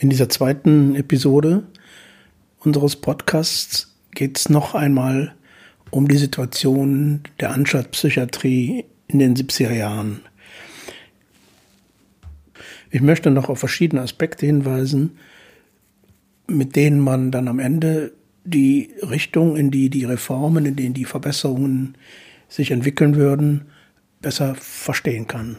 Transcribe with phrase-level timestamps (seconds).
[0.00, 1.62] In dieser zweiten Episode
[2.60, 5.34] unseres Podcasts geht es noch einmal
[5.90, 10.22] um die Situation der Anstaltspsychiatrie in den 70er Jahren.
[12.90, 15.18] Ich möchte noch auf verschiedene Aspekte hinweisen,
[16.48, 18.12] mit denen man dann am Ende
[18.44, 21.94] die Richtung, in die die Reformen, in denen die Verbesserungen
[22.48, 23.66] sich entwickeln würden,
[24.22, 25.58] besser verstehen kann.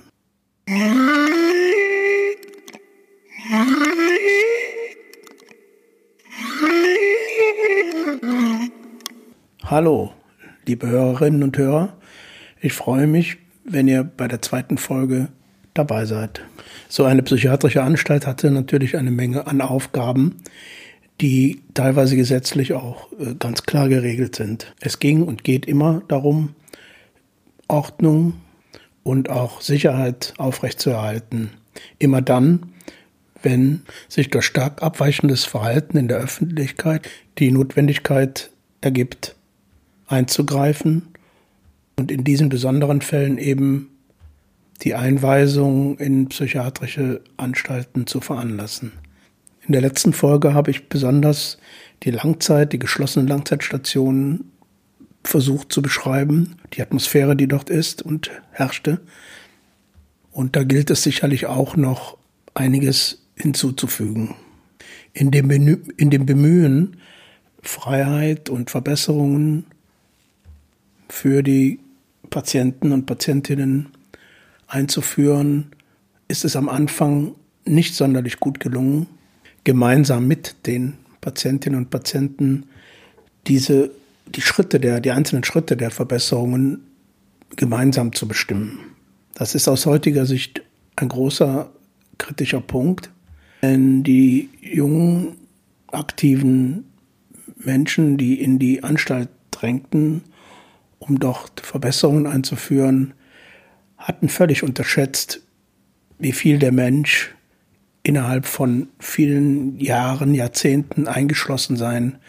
[9.71, 10.11] Hallo,
[10.66, 11.93] liebe Hörerinnen und Hörer.
[12.59, 15.30] Ich freue mich, wenn ihr bei der zweiten Folge
[15.73, 16.41] dabei seid.
[16.89, 20.41] So eine psychiatrische Anstalt hatte natürlich eine Menge an Aufgaben,
[21.21, 24.75] die teilweise gesetzlich auch äh, ganz klar geregelt sind.
[24.81, 26.53] Es ging und geht immer darum,
[27.69, 28.33] Ordnung
[29.03, 31.49] und auch Sicherheit aufrechtzuerhalten.
[31.97, 32.73] Immer dann,
[33.41, 39.38] wenn sich durch stark abweichendes Verhalten in der Öffentlichkeit die Notwendigkeit ergibt,
[40.12, 41.08] einzugreifen
[41.98, 43.90] und in diesen besonderen Fällen eben
[44.81, 48.92] die Einweisung in psychiatrische Anstalten zu veranlassen.
[49.68, 51.58] In der letzten Folge habe ich besonders
[52.03, 54.52] die Langzeit, die geschlossenen Langzeitstationen
[55.23, 59.02] versucht zu beschreiben, die Atmosphäre, die dort ist und herrschte.
[60.31, 62.18] Und da gilt es sicherlich auch noch
[62.56, 64.36] einiges hinzuzufügen.
[65.14, 66.98] In dem, Bemühen,
[67.62, 69.66] Freiheit und Verbesserungen
[71.12, 71.80] für die
[72.30, 73.90] Patienten und Patientinnen
[74.67, 75.72] einzuführen,
[76.28, 79.08] ist es am Anfang nicht sonderlich gut gelungen
[79.64, 82.66] gemeinsam mit den Patientinnen und Patienten
[83.48, 83.92] diese,
[84.26, 86.81] die Schritte der, die einzelnen Schritte der Verbesserungen
[87.56, 88.80] gemeinsam zu bestimmen.
[89.36, 90.62] Das ist aus heutiger Sicht
[90.96, 91.70] ein großer
[92.18, 93.12] kritischer Punkt,
[93.62, 95.36] denn die jungen,
[95.92, 96.86] aktiven
[97.58, 100.23] Menschen, die in die Anstalt drängten,
[101.02, 103.13] um dort Verbesserungen einzuführen,
[103.97, 105.41] hatten völlig unterschätzt,
[106.19, 107.34] wie viel der Mensch
[108.03, 112.19] innerhalb von vielen Jahren, Jahrzehnten eingeschlossen sein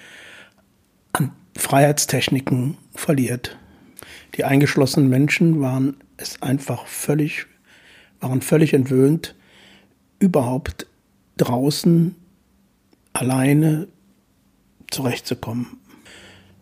[1.12, 3.59] an Freiheitstechniken verliert.
[4.37, 7.47] Die eingeschlossenen Menschen waren es einfach völlig,
[8.21, 9.34] waren völlig entwöhnt,
[10.19, 10.87] überhaupt
[11.37, 12.15] draußen
[13.12, 13.88] alleine
[14.91, 15.78] zurechtzukommen.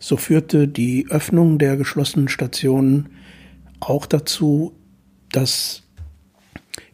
[0.00, 3.10] So führte die Öffnung der geschlossenen Stationen
[3.80, 4.72] auch dazu,
[5.30, 5.82] dass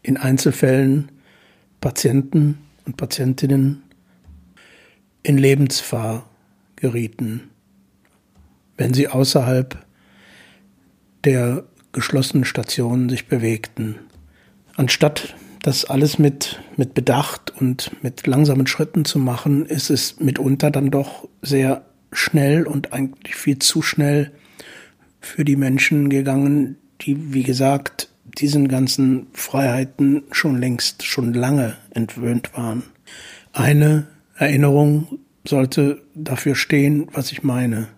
[0.02, 1.12] in Einzelfällen
[1.80, 3.84] Patienten und Patientinnen
[5.22, 6.28] in Lebensgefahr
[6.74, 7.50] gerieten,
[8.76, 9.84] wenn sie außerhalb
[11.24, 13.96] der geschlossenen Stationen sich bewegten.
[14.76, 20.70] Anstatt das alles mit, mit Bedacht und mit langsamen Schritten zu machen, ist es mitunter
[20.70, 21.85] dann doch sehr
[22.16, 24.32] schnell und eigentlich viel zu schnell
[25.20, 32.56] für die Menschen gegangen, die, wie gesagt, diesen ganzen Freiheiten schon längst, schon lange entwöhnt
[32.56, 32.84] waren.
[33.52, 34.06] Eine
[34.36, 37.88] Erinnerung sollte dafür stehen, was ich meine.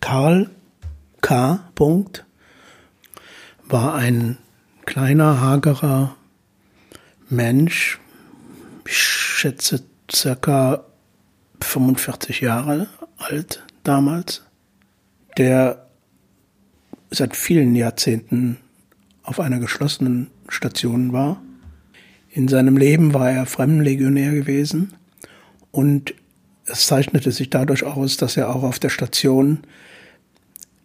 [0.00, 0.50] Karl
[1.20, 1.70] K.
[1.74, 2.26] Punkt
[3.66, 4.38] war ein
[4.84, 6.16] kleiner, hagerer
[7.30, 7.98] Mensch,
[8.86, 9.82] ich schätze
[10.12, 10.84] circa
[11.62, 12.88] 45 Jahre
[13.18, 14.42] alt damals,
[15.36, 15.86] der
[17.10, 18.58] seit vielen Jahrzehnten
[19.22, 21.42] auf einer geschlossenen Station war.
[22.30, 24.94] In seinem Leben war er Fremdenlegionär gewesen
[25.70, 26.14] und
[26.66, 29.60] es zeichnete sich dadurch aus, dass er auch auf der Station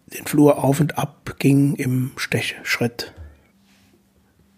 [0.07, 3.13] den Flur auf und ab ging im Stechschritt.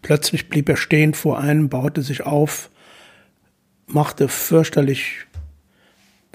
[0.01, 2.69] Plötzlich blieb er stehen vor einem, baute sich auf,
[3.87, 5.27] machte fürchterlich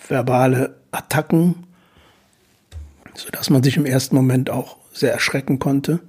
[0.09, 1.67] verbale Attacken,
[3.15, 6.01] sodass man sich im ersten Moment auch sehr erschrecken konnte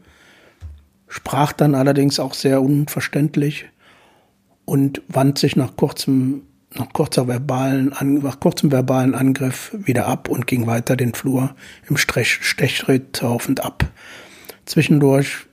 [1.08, 3.66] sprach dann allerdings auch sehr unverständlich
[4.66, 6.44] und wand sich nach kurzem
[6.75, 11.55] nach kurzer verbalen nach kurzem verbalen Angriff wieder ab und ging weiter den Flur
[11.90, 13.85] im Stechritt auf und ab.
[14.66, 15.47] Zwischendurch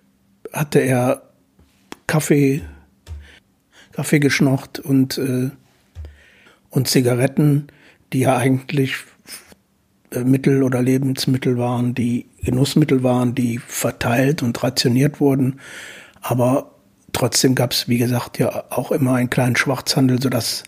[0.52, 1.23] hatte er
[2.08, 2.62] Kaffee
[3.93, 5.50] Kaffee geschnocht und äh,
[6.70, 7.69] und Zigaretten,
[8.12, 8.96] die ja eigentlich
[10.10, 15.60] äh, Mittel oder Lebensmittel waren, die Genussmittel waren, die verteilt und rationiert wurden.
[16.20, 16.72] Aber
[17.12, 20.64] trotzdem gab es, wie gesagt, ja auch immer einen kleinen Schwarzhandel, sodass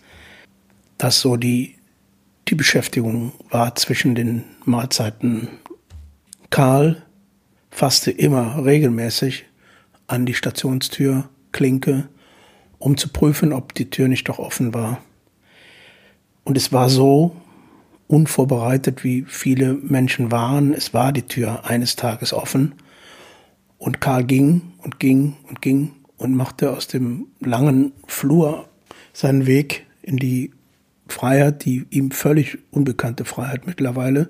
[0.98, 1.76] das so die,
[2.48, 5.48] die Beschäftigung war zwischen den Mahlzeiten.
[6.50, 7.02] Karl
[7.70, 9.44] fasste immer regelmäßig
[10.06, 12.08] an die Stationstür, Klinke,
[12.78, 15.02] um zu prüfen, ob die Tür nicht doch offen war.
[16.46, 17.34] Und es war so
[18.06, 20.74] unvorbereitet, wie viele Menschen waren.
[20.74, 22.76] Es war die Tür eines Tages offen.
[23.78, 28.68] Und Karl ging und ging und ging und machte aus dem langen Flur
[29.12, 30.52] seinen Weg in die
[31.08, 34.28] Freiheit, die ihm völlig unbekannte Freiheit mittlerweile.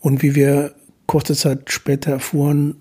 [0.00, 0.74] Und wie wir
[1.06, 2.76] kurze Zeit später erfuhren,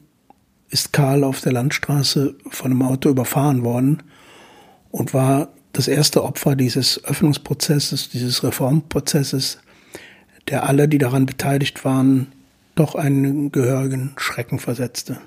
[0.70, 4.04] ist Karl auf der Landstraße von einem Auto überfahren worden
[4.92, 9.60] und war das erste Opfer dieses Öffnungsprozesses, dieses Reformprozesses,
[10.48, 12.32] der alle, die daran beteiligt waren,
[12.74, 15.22] doch einen gehörigen Schrecken versetzte.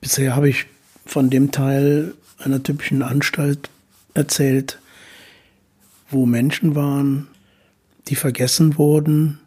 [0.00, 0.66] Bisher habe ich
[1.06, 3.70] von dem Teil einer typischen Anstalt
[4.14, 4.80] erzählt,
[6.10, 7.28] wo Menschen waren,
[8.08, 9.38] die vergessen wurden,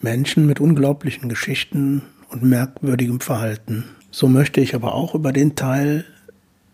[0.00, 3.84] Menschen mit unglaublichen Geschichten und merkwürdigem Verhalten.
[4.10, 6.04] So möchte ich aber auch über den Teil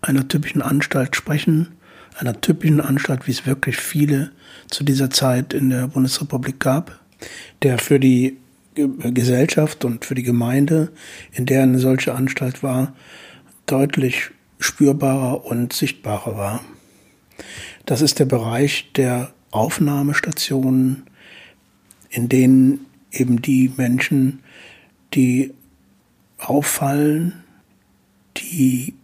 [0.01, 1.69] einer typischen Anstalt sprechen,
[2.19, 4.33] einer typischen Anstalt, wie es wirklich viele
[4.69, 7.01] zu dieser Zeit in der Bundesrepublik gab,
[7.63, 8.39] der für die
[8.75, 10.93] Gesellschaft und für die Gemeinde,
[11.33, 12.95] in der eine solche Anstalt war,
[13.67, 16.65] deutlich spürbarer und sichtbarer war.
[17.87, 21.05] Das ist der Bereich der Aufnahmestationen,
[22.09, 24.41] in denen eben die Menschen,
[25.15, 25.53] die
[26.39, 27.45] auffallen,
[28.37, 28.95] die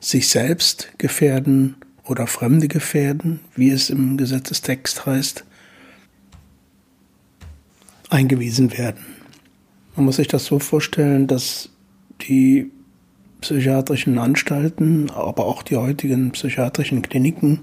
[0.00, 5.44] sich selbst gefährden oder Fremde gefährden, wie es im Gesetzestext heißt,
[8.10, 9.04] eingewiesen werden.
[9.94, 11.70] Man muss sich das so vorstellen, dass
[12.22, 12.70] die
[13.40, 17.60] psychiatrischen Anstalten, aber auch die heutigen psychiatrischen Kliniken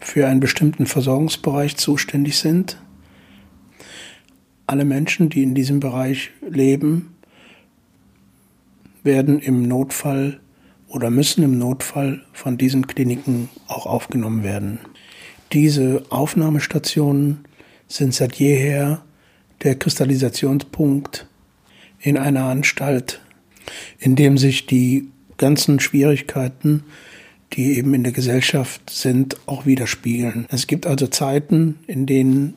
[0.00, 2.78] für einen bestimmten Versorgungsbereich zuständig sind.
[4.70, 7.16] Alle Menschen, die in diesem Bereich leben,
[9.02, 10.38] werden im Notfall
[10.86, 14.78] oder müssen im Notfall von diesen Kliniken auch aufgenommen werden.
[15.52, 17.40] Diese Aufnahmestationen
[17.88, 19.02] sind seit jeher
[19.64, 21.26] der Kristallisationspunkt
[21.98, 23.20] in einer Anstalt,
[23.98, 26.84] in dem sich die ganzen Schwierigkeiten,
[27.54, 30.46] die eben in der Gesellschaft sind, auch widerspiegeln.
[30.48, 32.54] Es gibt also Zeiten, in denen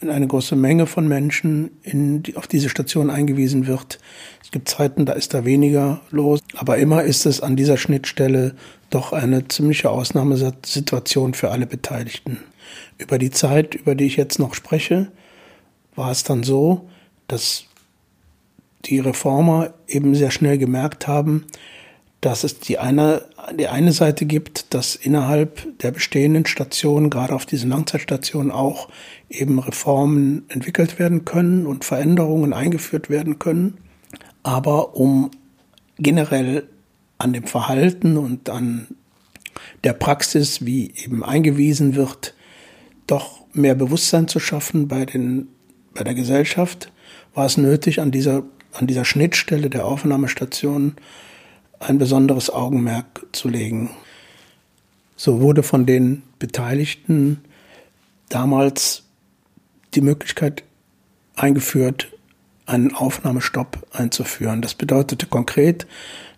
[0.00, 3.98] eine große Menge von Menschen in die, auf diese Station eingewiesen wird.
[4.42, 6.40] Es gibt Zeiten, da ist da weniger los.
[6.54, 8.54] Aber immer ist es an dieser Schnittstelle
[8.90, 12.38] doch eine ziemliche Ausnahmesituation für alle Beteiligten.
[12.98, 15.10] Über die Zeit, über die ich jetzt noch spreche,
[15.94, 16.88] war es dann so,
[17.26, 17.64] dass
[18.84, 21.46] die Reformer eben sehr schnell gemerkt haben,
[22.20, 23.24] dass es die eine,
[23.58, 28.88] die eine Seite gibt, dass innerhalb der bestehenden Stationen, gerade auf diesen Langzeitstationen auch
[29.28, 33.78] eben Reformen entwickelt werden können und Veränderungen eingeführt werden können.
[34.42, 35.30] Aber um
[35.98, 36.68] generell
[37.18, 38.88] an dem Verhalten und an
[39.84, 42.34] der Praxis, wie eben eingewiesen wird,
[43.06, 45.48] doch mehr Bewusstsein zu schaffen bei den
[45.96, 46.92] bei der Gesellschaft
[47.34, 50.94] war es nötig, an dieser, an dieser Schnittstelle der Aufnahmestation
[51.78, 53.90] ein besonderes Augenmerk zu legen.
[55.16, 57.40] So wurde von den Beteiligten
[58.28, 59.04] damals
[59.94, 60.62] die Möglichkeit
[61.36, 62.12] eingeführt,
[62.66, 64.60] einen Aufnahmestopp einzuführen.
[64.60, 65.86] Das bedeutete konkret,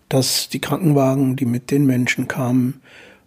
[0.07, 2.81] dass die Krankenwagen, die mit den Menschen kamen,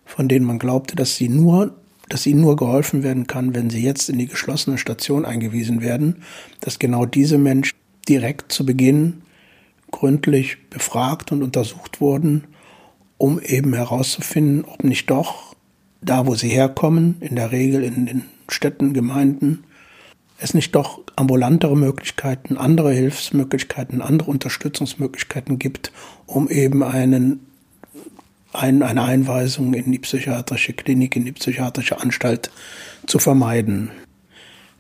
[0.05, 1.75] von denen man glaubte, dass sie nur
[2.13, 6.23] dass ihnen nur geholfen werden kann, wenn sie jetzt in die geschlossene Station eingewiesen werden,
[6.61, 7.75] dass genau diese Menschen
[8.07, 9.23] direkt zu Beginn
[9.93, 12.45] gründlich befragt und untersucht wurden,
[13.19, 15.55] um eben herauszufinden, ob nicht doch
[16.01, 19.63] da, wo sie herkommen, in der Regel in den Städten, Gemeinden,
[20.39, 25.93] es nicht doch ambulantere Möglichkeiten, andere Hilfsmöglichkeiten, andere Unterstützungsmöglichkeiten gibt,
[26.27, 27.47] um eben einen
[28.53, 32.51] ein, eine Einweisung in die psychiatrische Klinik, in die psychiatrische Anstalt
[33.07, 33.91] zu vermeiden.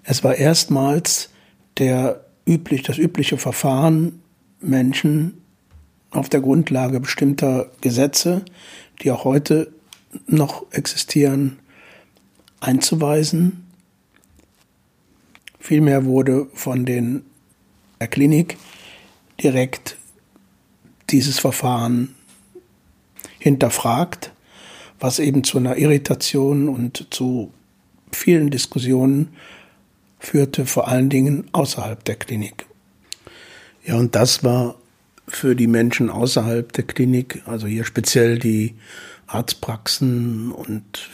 [0.02, 1.30] Es war erstmals
[1.78, 4.21] der üblich, das übliche Verfahren,
[4.62, 5.42] Menschen
[6.10, 8.44] auf der Grundlage bestimmter Gesetze,
[9.02, 9.72] die auch heute
[10.26, 11.58] noch existieren,
[12.60, 13.66] einzuweisen.
[15.58, 17.24] Vielmehr wurde von den,
[18.00, 18.58] der Klinik
[19.42, 19.96] direkt
[21.10, 22.14] dieses Verfahren
[23.38, 24.32] hinterfragt,
[25.00, 27.52] was eben zu einer Irritation und zu
[28.12, 29.30] vielen Diskussionen
[30.18, 32.66] führte, vor allen Dingen außerhalb der Klinik.
[33.84, 34.76] Ja, und das war
[35.26, 38.74] für die Menschen außerhalb der Klinik, also hier speziell die
[39.26, 41.08] Arztpraxen und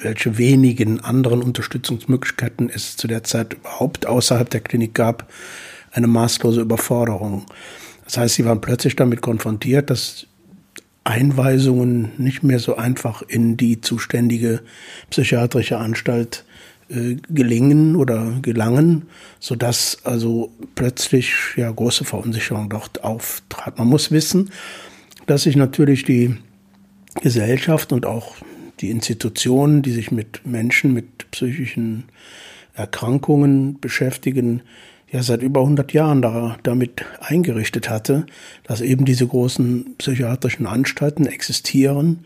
[0.00, 5.32] welche wenigen anderen Unterstützungsmöglichkeiten es zu der Zeit überhaupt außerhalb der Klinik gab,
[5.90, 7.46] eine maßlose Überforderung.
[8.04, 10.26] Das heißt, sie waren plötzlich damit konfrontiert, dass
[11.04, 14.60] Einweisungen nicht mehr so einfach in die zuständige
[15.10, 16.44] psychiatrische Anstalt
[16.92, 19.06] äh, gelingen oder gelangen,
[19.40, 23.78] sodass also plötzlich ja große Verunsicherung dort auftrat.
[23.78, 24.50] Man muss wissen,
[25.26, 26.36] dass sich natürlich die
[27.22, 28.36] Gesellschaft und auch
[28.80, 32.04] die Institutionen, die sich mit Menschen mit psychischen
[32.74, 34.62] Erkrankungen beschäftigen,
[35.10, 38.26] ja seit über 100 Jahren da, damit eingerichtet hatte,
[38.64, 42.24] dass eben diese großen psychiatrischen Anstalten existieren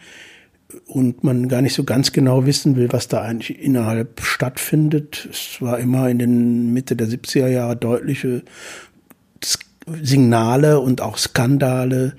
[0.87, 5.29] und man gar nicht so ganz genau wissen will, was da eigentlich innerhalb stattfindet.
[5.31, 8.43] Es war immer in den Mitte der 70er Jahre deutliche
[9.87, 12.15] Signale und auch Skandale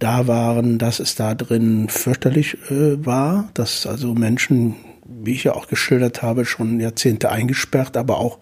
[0.00, 4.74] da waren, dass es da drin fürchterlich äh, war, dass also Menschen,
[5.06, 8.38] wie ich ja auch geschildert habe, schon Jahrzehnte eingesperrt, aber auch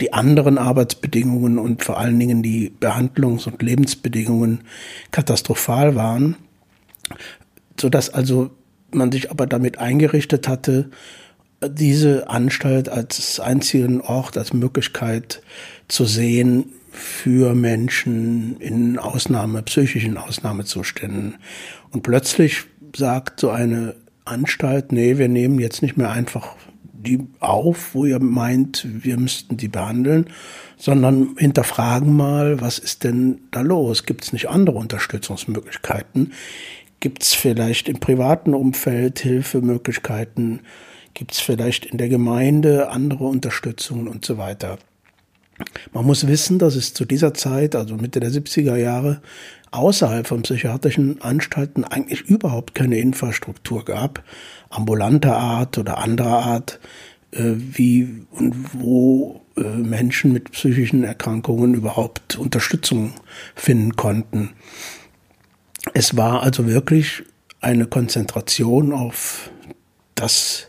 [0.00, 4.60] die anderen Arbeitsbedingungen und vor allen Dingen die Behandlungs- und Lebensbedingungen
[5.10, 6.36] katastrophal waren,
[7.80, 8.50] so dass also
[8.94, 10.90] man sich aber damit eingerichtet hatte,
[11.66, 15.42] diese Anstalt als einzigen Ort, als Möglichkeit
[15.88, 21.36] zu sehen, für Menschen in Ausnahme, psychischen Ausnahmezuständen.
[21.90, 26.54] Und plötzlich sagt so eine Anstalt, nee, wir nehmen jetzt nicht mehr einfach
[26.92, 30.26] die auf, wo ihr meint, wir müssten die behandeln,
[30.76, 34.06] sondern hinterfragen mal, was ist denn da los?
[34.06, 36.32] Gibt es nicht andere Unterstützungsmöglichkeiten?
[37.04, 40.60] Gibt es vielleicht im privaten Umfeld Hilfemöglichkeiten?
[41.12, 44.78] Gibt es vielleicht in der Gemeinde andere Unterstützungen und so weiter?
[45.92, 49.20] Man muss wissen, dass es zu dieser Zeit, also Mitte der 70er Jahre,
[49.70, 54.24] außerhalb von psychiatrischen Anstalten eigentlich überhaupt keine Infrastruktur gab,
[54.70, 56.80] ambulanter Art oder anderer Art,
[57.32, 63.12] äh, wie und wo äh, Menschen mit psychischen Erkrankungen überhaupt Unterstützung
[63.54, 64.54] finden konnten.
[65.96, 67.22] Es war also wirklich
[67.60, 69.48] eine Konzentration auf
[70.16, 70.66] das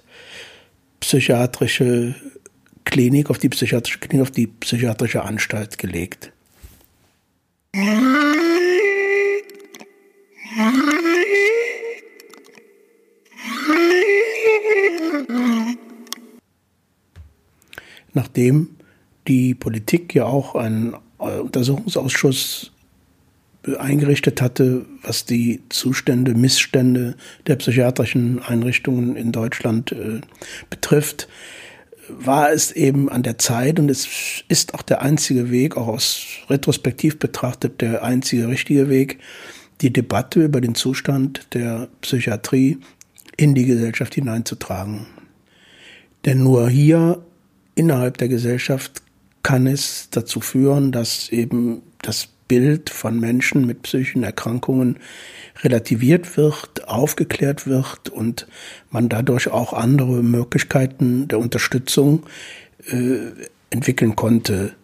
[1.00, 2.14] psychiatrische
[2.84, 6.32] Klinik, auf die psychiatrische Klinik, auf die psychiatrische Anstalt gelegt.
[18.14, 18.76] Nachdem
[19.28, 22.72] die Politik ja auch einen Untersuchungsausschuss
[23.78, 27.16] eingerichtet hatte, was die Zustände, Missstände
[27.48, 30.22] der psychiatrischen Einrichtungen in Deutschland äh,
[30.70, 31.28] betrifft,
[32.10, 34.08] war es eben an der Zeit und es
[34.48, 39.20] ist auch der einzige Weg, auch aus retrospektiv betrachtet der einzige richtige Weg,
[39.82, 42.78] die Debatte über den Zustand der Psychiatrie
[43.38, 45.08] in die Gesellschaft hineinzutragen.
[46.26, 47.24] Denn nur hier
[47.76, 49.02] innerhalb der Gesellschaft
[49.44, 54.98] kann es dazu führen, dass eben das Bild von Menschen mit psychischen Erkrankungen
[55.64, 58.48] relativiert wird, aufgeklärt wird und
[58.92, 62.24] man dadurch auch andere Möglichkeiten der Unterstützung
[62.88, 63.32] äh,
[63.70, 64.76] entwickeln konnte.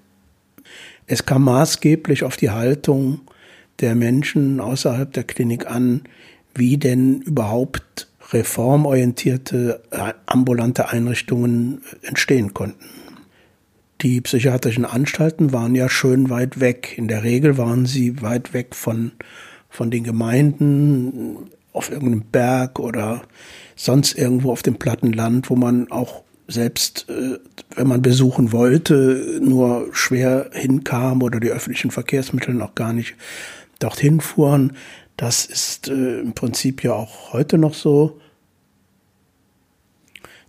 [1.07, 3.21] Es kam maßgeblich auf die Haltung
[3.79, 6.03] der Menschen außerhalb der Klinik an,
[6.55, 13.00] wie denn überhaupt reformorientierte äh, ambulante Einrichtungen entstehen konnten.
[14.01, 16.97] Die psychiatrischen Anstalten waren ja schön weit weg.
[16.97, 19.11] In der Regel waren sie weit weg von,
[19.69, 23.21] von den Gemeinden, auf irgendeinem Berg oder
[23.75, 27.37] sonst irgendwo auf dem platten Land, wo man auch selbst, äh,
[27.75, 33.15] wenn man besuchen wollte, nur schwer hinkam oder die öffentlichen Verkehrsmittel noch gar nicht
[33.79, 34.73] dorthin fuhren.
[35.15, 38.19] Das ist äh, im Prinzip ja auch heute noch so.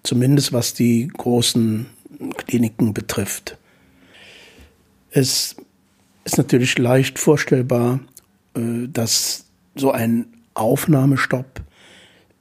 [0.03, 1.87] Zumindest was die großen
[2.37, 3.57] Kliniken betrifft.
[5.11, 5.57] Es
[6.25, 8.01] ist natürlich leicht vorstellbar,
[8.55, 11.61] äh, dass so ein Aufnahmestopp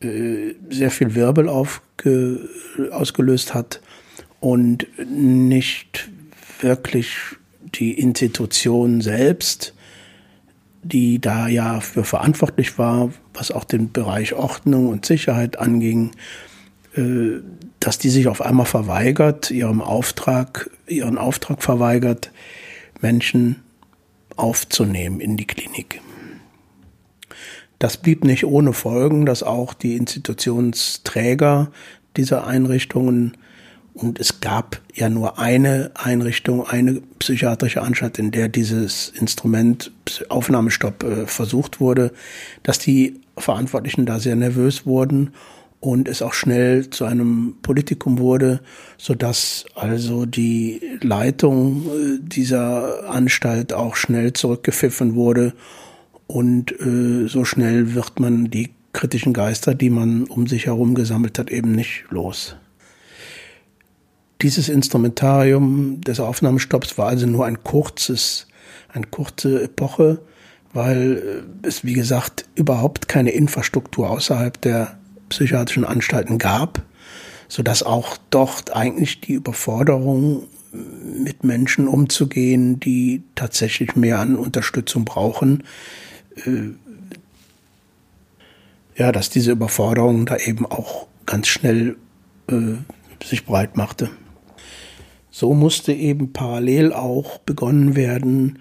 [0.01, 2.49] äh, sehr viel Wirbel aufge,
[2.91, 3.81] ausgelöst hat
[4.39, 6.09] und nicht
[6.59, 7.15] wirklich
[7.75, 9.73] die Institution selbst,
[10.83, 16.11] die da ja für verantwortlich war, was auch den Bereich Ordnung und Sicherheit anging,
[16.93, 22.31] dass die sich auf einmal verweigert, ihrem Auftrag, ihren Auftrag verweigert,
[22.99, 23.63] Menschen
[24.35, 26.01] aufzunehmen in die Klinik.
[27.79, 31.71] Das blieb nicht ohne Folgen, dass auch die Institutionsträger
[32.17, 33.37] dieser Einrichtungen
[33.93, 39.91] Und es gab ja nur eine Einrichtung, eine psychiatrische Anstalt, in der dieses Instrument
[40.29, 42.13] Aufnahmestopp äh, versucht wurde,
[42.63, 45.31] dass die Verantwortlichen da sehr nervös wurden
[45.81, 48.61] und es auch schnell zu einem Politikum wurde,
[48.97, 55.53] so dass also die Leitung äh, dieser Anstalt auch schnell zurückgepfiffen wurde
[56.27, 61.39] und äh, so schnell wird man die kritischen Geister, die man um sich herum gesammelt
[61.39, 62.55] hat, eben nicht los.
[64.43, 68.47] Dieses Instrumentarium des Aufnahmestopps war also nur ein kurzes,
[68.89, 70.21] eine kurze Epoche,
[70.73, 75.00] weil äh, es, wie gesagt, überhaupt keine Infrastruktur außerhalb der
[75.31, 76.81] psychiatrischen Anstalten gab,
[77.47, 85.03] so dass auch dort eigentlich die Überforderung mit Menschen umzugehen, die tatsächlich mehr an Unterstützung
[85.05, 85.63] brauchen,
[86.45, 86.69] äh,
[88.95, 91.97] ja, dass diese Überforderung da eben auch ganz schnell
[92.47, 92.75] äh,
[93.23, 94.09] sich breit machte.
[95.29, 98.59] So musste eben parallel auch begonnen werden,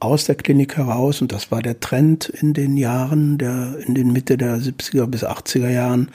[0.00, 4.12] aus der Klinik heraus, und das war der Trend in den Jahren, der, in den
[4.12, 6.10] Mitte der 70er bis 80er Jahren,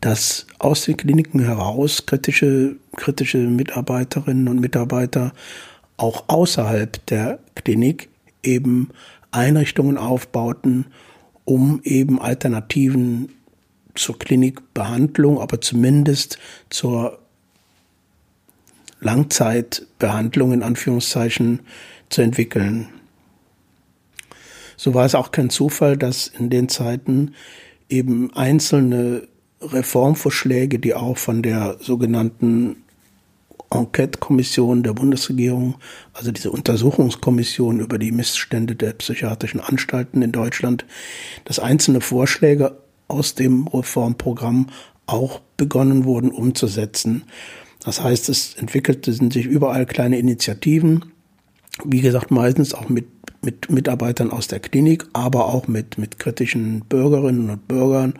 [0.00, 5.32] dass aus den Kliniken heraus kritische, kritische Mitarbeiterinnen und Mitarbeiter
[5.96, 8.10] auch außerhalb der Klinik
[8.42, 8.90] eben
[9.30, 10.86] Einrichtungen aufbauten,
[11.44, 13.30] um eben Alternativen
[13.94, 17.18] zur Klinikbehandlung, aber zumindest zur
[19.00, 21.60] Langzeitbehandlung in Anführungszeichen
[22.10, 22.88] zu entwickeln.
[24.76, 27.32] So war es auch kein Zufall, dass in den Zeiten
[27.88, 29.28] eben einzelne
[29.60, 32.76] Reformvorschläge, die auch von der sogenannten
[33.70, 35.76] Enquete-Kommission der Bundesregierung,
[36.12, 40.84] also diese Untersuchungskommission über die Missstände der psychiatrischen Anstalten in Deutschland,
[41.44, 42.78] dass einzelne Vorschläge
[43.08, 44.68] aus dem Reformprogramm
[45.06, 47.24] auch begonnen wurden umzusetzen.
[47.82, 51.12] Das heißt, es entwickelten sich überall kleine Initiativen,
[51.84, 53.06] wie gesagt, meistens auch mit,
[53.42, 58.14] mit Mitarbeitern aus der Klinik, aber auch mit, mit kritischen Bürgerinnen und Bürgern.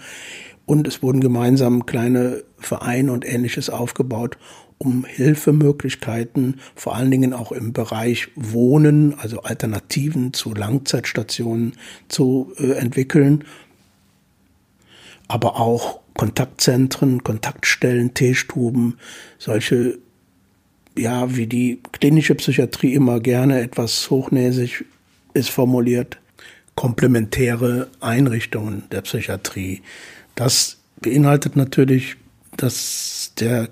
[0.66, 4.36] Und es wurden gemeinsam kleine Vereine und ähnliches aufgebaut,
[4.78, 11.72] um Hilfemöglichkeiten, vor allen Dingen auch im Bereich Wohnen, also Alternativen zu Langzeitstationen
[12.08, 13.44] zu äh, entwickeln,
[15.28, 18.98] aber auch Kontaktzentren, Kontaktstellen, Teestuben,
[19.38, 19.98] solche,
[20.96, 24.84] ja, wie die klinische Psychiatrie immer gerne etwas hochnäsig
[25.36, 26.18] ist formuliert,
[26.74, 29.82] komplementäre Einrichtungen der Psychiatrie.
[30.34, 32.16] Das beinhaltet natürlich,
[32.56, 33.68] dass der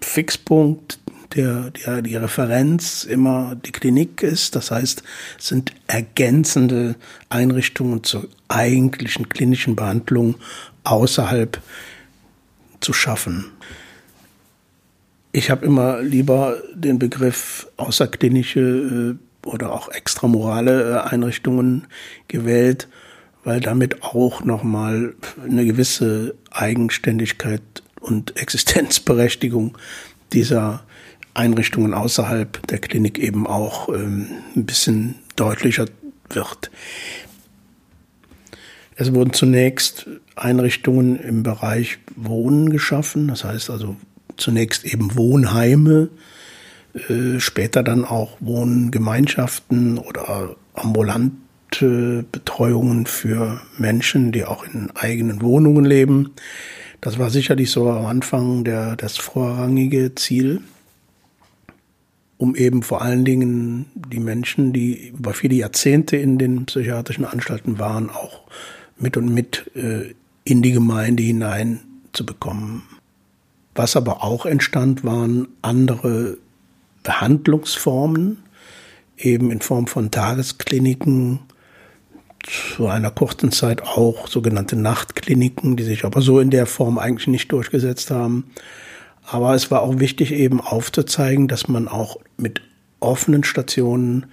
[0.00, 0.98] Fixpunkt,
[1.34, 4.56] der, der, die Referenz immer die Klinik ist.
[4.56, 5.02] Das heißt,
[5.38, 6.96] es sind ergänzende
[7.28, 10.36] Einrichtungen zur eigentlichen klinischen Behandlung
[10.84, 11.60] außerhalb
[12.80, 13.52] zu schaffen.
[15.32, 21.86] Ich habe immer lieber den Begriff außerklinische äh, oder auch extramorale äh, Einrichtungen
[22.28, 22.88] gewählt,
[23.44, 27.62] weil damit auch nochmal eine gewisse Eigenständigkeit
[28.00, 29.76] und Existenzberechtigung
[30.32, 30.84] dieser
[31.34, 35.86] Einrichtungen außerhalb der Klinik eben auch ähm, ein bisschen deutlicher
[36.30, 36.70] wird.
[38.96, 43.96] Es wurden zunächst Einrichtungen im Bereich Wohnen geschaffen, das heißt also
[44.36, 46.10] zunächst eben Wohnheime,
[47.08, 55.84] äh, später dann auch Wohngemeinschaften oder ambulante Betreuungen für Menschen, die auch in eigenen Wohnungen
[55.84, 56.32] leben.
[57.00, 60.60] Das war sicherlich so am Anfang der, das vorrangige Ziel,
[62.36, 67.78] um eben vor allen Dingen die Menschen, die über viele Jahrzehnte in den psychiatrischen Anstalten
[67.78, 68.42] waren, auch
[68.98, 71.80] mit und mit äh, in die Gemeinde hinein
[72.12, 72.82] zu bekommen.
[73.74, 76.38] Was aber auch entstand, waren andere
[77.08, 78.36] Behandlungsformen,
[79.16, 81.40] eben in Form von Tageskliniken,
[82.74, 87.26] zu einer kurzen Zeit auch sogenannte Nachtkliniken, die sich aber so in der Form eigentlich
[87.26, 88.50] nicht durchgesetzt haben.
[89.24, 92.60] Aber es war auch wichtig eben aufzuzeigen, dass man auch mit
[93.00, 94.26] offenen Stationen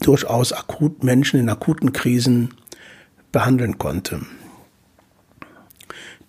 [0.00, 2.54] durchaus akut Menschen in akuten Krisen
[3.30, 4.22] behandeln konnte.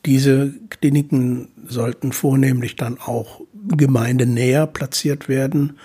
[0.05, 5.77] Diese Kliniken sollten vornehmlich dann auch gemeindenäher platziert werden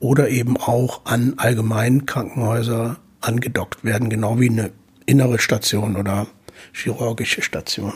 [0.00, 4.72] oder eben auch an Allgemeinkrankenhäuser angedockt werden, genau wie eine
[5.06, 6.26] innere Station oder
[6.72, 7.92] chirurgische Station.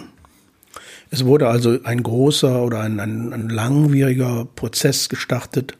[1.10, 5.76] Es wurde also ein großer oder ein, ein, ein langwieriger Prozess gestartet,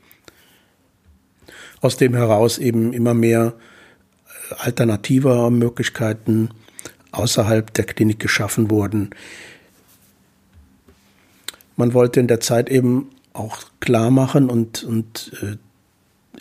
[1.80, 3.54] aus dem heraus eben immer mehr
[4.58, 6.50] alternativer Möglichkeiten
[7.12, 9.10] außerhalb der Klinik geschaffen wurden.
[11.76, 15.56] Man wollte in der Zeit eben auch klar machen und, und äh,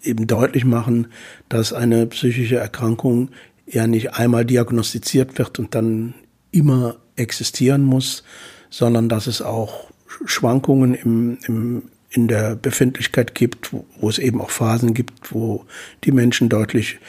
[0.07, 1.07] eben deutlich machen,
[1.49, 3.29] dass eine psychische Erkrankung
[3.65, 6.13] ja nicht einmal diagnostiziert wird und dann
[6.51, 8.23] immer existieren muss,
[8.69, 9.89] sondern dass es auch
[10.25, 15.65] Schwankungen im, im, in der Befindlichkeit gibt, wo, wo es eben auch Phasen gibt, wo
[16.03, 16.99] die Menschen deutlich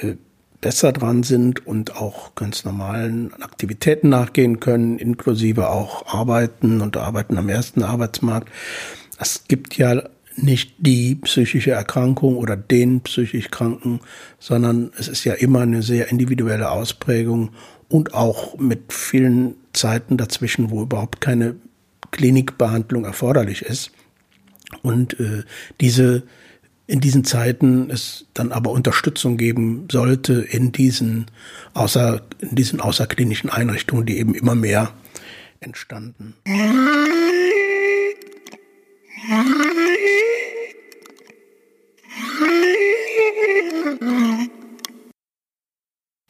[0.00, 0.14] äh,
[0.60, 7.36] besser dran sind und auch ganz normalen Aktivitäten nachgehen können, inklusive auch Arbeiten und Arbeiten
[7.38, 8.48] am ersten Arbeitsmarkt.
[9.18, 10.02] Es gibt ja
[10.36, 14.00] nicht die psychische Erkrankung oder den psychisch Kranken,
[14.38, 17.50] sondern es ist ja immer eine sehr individuelle Ausprägung
[17.88, 21.56] und auch mit vielen Zeiten dazwischen, wo überhaupt keine
[22.10, 23.92] Klinikbehandlung erforderlich ist.
[24.82, 25.44] Und äh,
[25.80, 26.24] diese
[26.88, 31.26] in diesen Zeiten es dann aber Unterstützung geben sollte in diesen
[31.74, 34.92] außer in diesen außerklinischen Einrichtungen, die eben immer mehr
[35.60, 36.34] entstanden.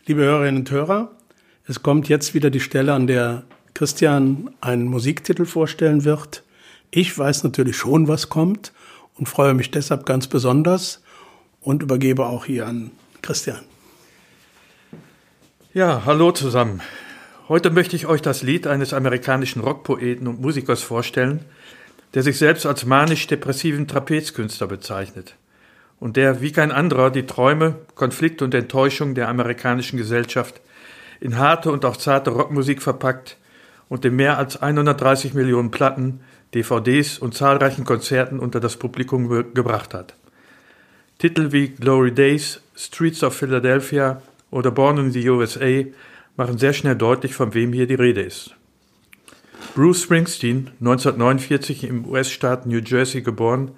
[0.06, 1.11] Liebe Hörerinnen und Hörer,
[1.66, 6.42] es kommt jetzt wieder die Stelle, an der Christian einen Musiktitel vorstellen wird.
[6.90, 8.72] Ich weiß natürlich schon, was kommt
[9.16, 11.02] und freue mich deshalb ganz besonders
[11.61, 13.61] und übergebe auch hier an Christian.
[15.74, 16.80] Ja, hallo zusammen.
[17.48, 21.44] Heute möchte ich euch das Lied eines amerikanischen Rockpoeten und Musikers vorstellen,
[22.14, 25.36] der sich selbst als manisch-depressiven Trapezkünstler bezeichnet
[26.00, 30.60] und der wie kein anderer die Träume, Konflikte und Enttäuschung der amerikanischen Gesellschaft
[31.20, 33.36] in harte und auch zarte Rockmusik verpackt
[33.88, 36.20] und in mehr als 130 Millionen Platten,
[36.54, 40.14] DVDs und zahlreichen Konzerten unter das Publikum gebracht hat.
[41.18, 45.84] Titel wie Glory Days, Streets of Philadelphia oder Born in the USA
[46.36, 48.54] machen sehr schnell deutlich, von wem hier die Rede ist.
[49.76, 53.72] Bruce Springsteen, 1949 im US-Staat New Jersey geboren,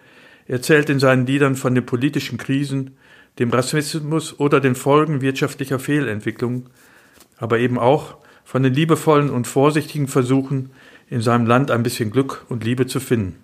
[0.46, 2.96] erzählt in seinen Liedern von den politischen Krisen,
[3.40, 6.66] dem Rassismus oder den Folgen wirtschaftlicher Fehlentwicklung,
[7.37, 10.70] aber eben auch von den liebevollen und vorsichtigen Versuchen,
[11.08, 13.34] in seinem Land ein bisschen Glück und Liebe zu finden.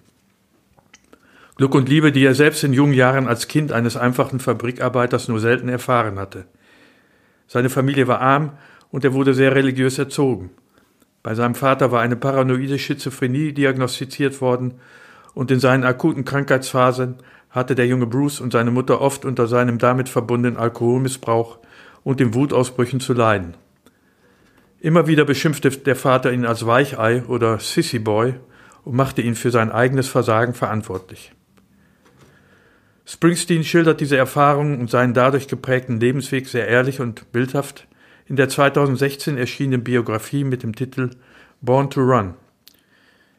[1.56, 5.40] Glück und Liebe, die er selbst in jungen Jahren als Kind eines einfachen Fabrikarbeiters nur
[5.40, 6.44] selten erfahren hatte.
[7.48, 8.52] Seine Familie war arm
[8.92, 10.50] und er wurde sehr religiös erzogen.
[11.24, 14.74] Bei seinem Vater war eine paranoide Schizophrenie diagnostiziert worden
[15.32, 17.16] und in seinen akuten Krankheitsphasen
[17.48, 21.60] hatte der junge Bruce und seine Mutter oft unter seinem damit verbundenen Alkoholmissbrauch
[22.02, 23.54] und den Wutausbrüchen zu leiden.
[24.80, 28.34] Immer wieder beschimpfte der Vater ihn als Weichei oder Sissy Boy
[28.84, 31.32] und machte ihn für sein eigenes Versagen verantwortlich.
[33.06, 37.88] Springsteen schildert diese Erfahrungen und seinen dadurch geprägten Lebensweg sehr ehrlich und bildhaft
[38.26, 41.10] in der 2016 erschienenen Biografie mit dem Titel
[41.60, 42.34] Born to Run.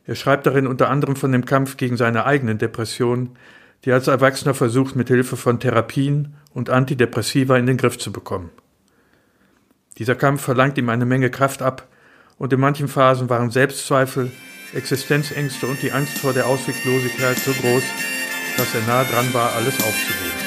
[0.06, 3.32] Er schreibt darin unter anderem von dem Kampf gegen seine eigenen Depressionen,
[3.84, 8.12] die er als Erwachsener versucht, mit Hilfe von Therapien und Antidepressiva in den Griff zu
[8.12, 8.50] bekommen.
[9.98, 11.88] Dieser Kampf verlangt ihm eine Menge Kraft ab,
[12.38, 14.30] und in manchen Phasen waren Selbstzweifel,
[14.74, 17.84] Existenzängste und die Angst vor der Ausweglosigkeit so groß,
[18.58, 20.45] dass er nahe dran war, alles aufzugeben.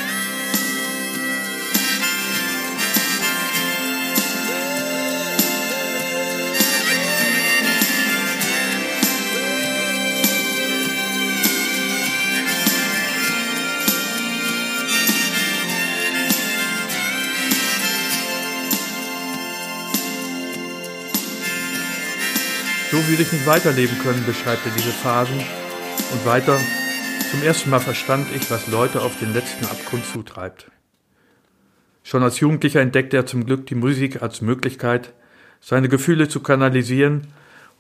[23.09, 25.39] So würde ich nicht weiterleben können, beschreibt er diese Phasen.
[25.39, 26.59] Und weiter,
[27.31, 30.71] zum ersten Mal verstand ich, was Leute auf den letzten Abgrund zutreibt.
[32.03, 35.15] Schon als Jugendlicher entdeckte er zum Glück die Musik als Möglichkeit,
[35.59, 37.29] seine Gefühle zu kanalisieren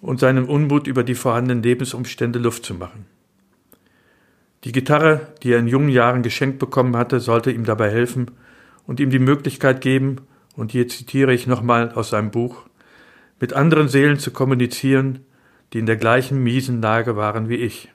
[0.01, 3.05] und seinem Unmut über die vorhandenen Lebensumstände Luft zu machen.
[4.64, 8.31] Die Gitarre, die er in jungen Jahren geschenkt bekommen hatte, sollte ihm dabei helfen
[8.87, 10.23] und ihm die Möglichkeit geben,
[10.57, 12.67] und hier zitiere ich nochmal aus seinem Buch,
[13.40, 15.20] mit anderen Seelen zu kommunizieren,
[15.72, 17.88] die in der gleichen miesen Lage waren wie ich.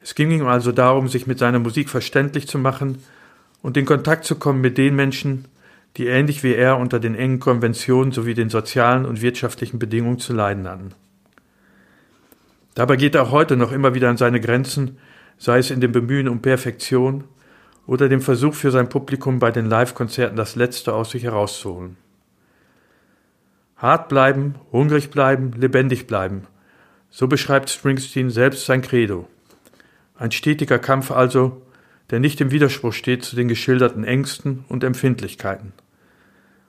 [0.00, 2.98] Es ging ihm also darum, sich mit seiner Musik verständlich zu machen
[3.62, 5.46] und in Kontakt zu kommen mit den Menschen,
[5.96, 10.34] die ähnlich wie er unter den engen Konventionen sowie den sozialen und wirtschaftlichen Bedingungen zu
[10.34, 10.92] leiden hatten.
[12.74, 14.98] Dabei geht er auch heute noch immer wieder an seine Grenzen,
[15.38, 17.24] sei es in dem Bemühen um Perfektion
[17.86, 21.96] oder dem Versuch für sein Publikum bei den Live-Konzerten das Letzte aus sich herauszuholen.
[23.76, 26.46] Hart bleiben, hungrig bleiben, lebendig bleiben.
[27.10, 29.28] So beschreibt Springsteen selbst sein Credo.
[30.16, 31.62] Ein stetiger Kampf also,
[32.10, 35.72] der nicht im Widerspruch steht zu den geschilderten Ängsten und Empfindlichkeiten.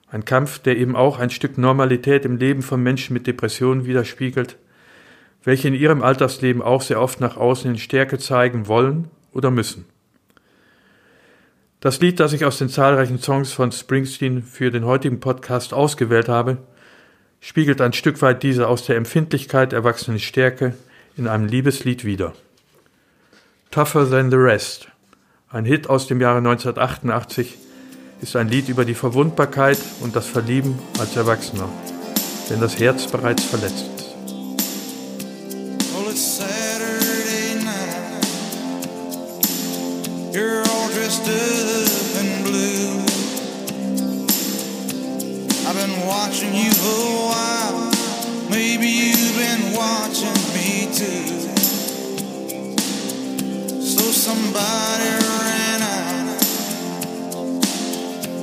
[0.07, 4.57] Ein Kampf, der eben auch ein Stück Normalität im Leben von Menschen mit Depressionen widerspiegelt,
[5.43, 9.85] welche in ihrem Alltagsleben auch sehr oft nach außen in Stärke zeigen wollen oder müssen.
[11.81, 16.29] Das Lied, das ich aus den zahlreichen Songs von Springsteen für den heutigen Podcast ausgewählt
[16.29, 16.57] habe,
[17.41, 20.73] spiegelt ein Stück weit diese aus der Empfindlichkeit erwachsene Stärke
[21.17, 22.33] in einem Liebeslied wider.
[23.71, 24.87] Tougher Than the Rest,
[25.49, 27.57] ein Hit aus dem Jahre 1988,
[28.21, 31.69] ist ein Lied über die Verwundbarkeit und das Verlieben als Erwachsener,
[32.49, 33.94] wenn das Herz bereits verletzt
[54.55, 56.41] somebody ran out,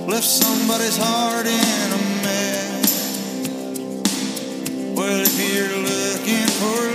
[0.09, 3.19] left somebody's heart in a mess.
[4.95, 6.92] Well, if you're looking for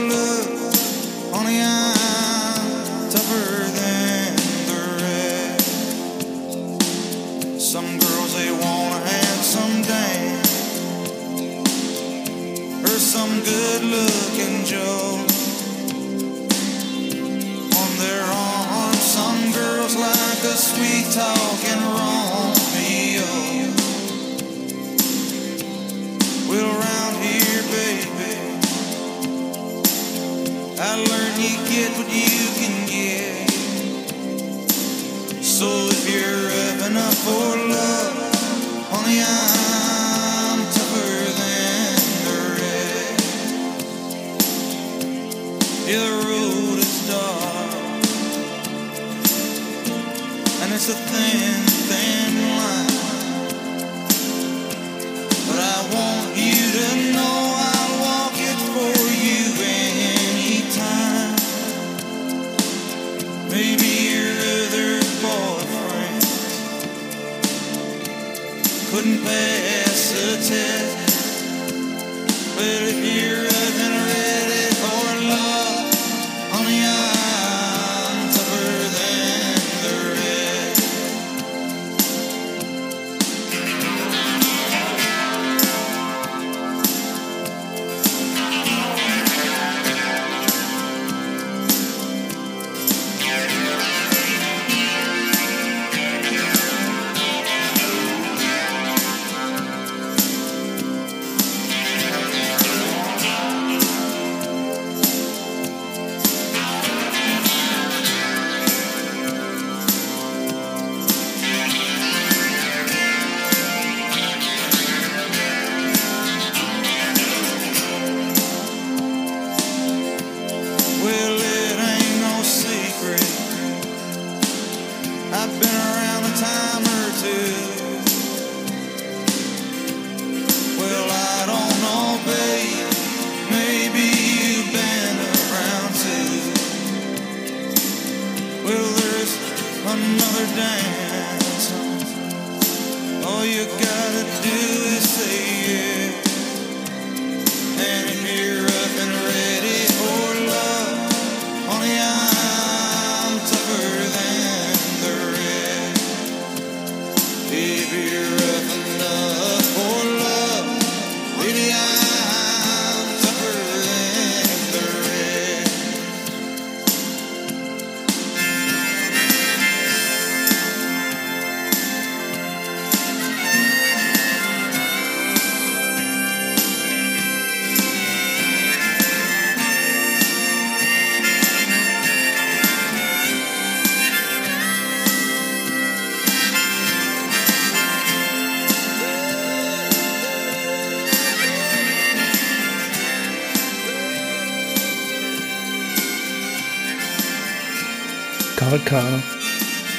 [198.88, 198.96] K.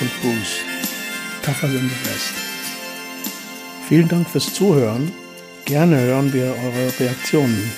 [0.00, 0.60] und Bruce.
[1.42, 2.32] Tougher than the rest.
[3.86, 5.12] Vielen Dank fürs Zuhören.
[5.66, 7.70] Gerne hören wir eure Reaktionen.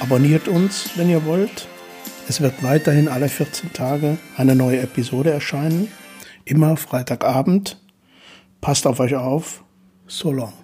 [0.00, 1.68] Abonniert uns, wenn ihr wollt.
[2.28, 5.86] Es wird weiterhin alle 14 Tage eine neue Episode erscheinen.
[6.44, 7.80] Immer Freitagabend.
[8.60, 9.62] Passt auf euch auf.
[10.08, 10.61] So long.